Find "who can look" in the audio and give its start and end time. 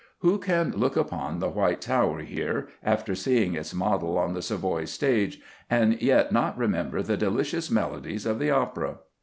0.21-0.95